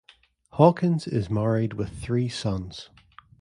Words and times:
Hawkins 0.53 1.05
is 1.07 1.29
married 1.29 1.73
with 1.73 1.89
three 1.91 2.27
sons. 2.27 2.89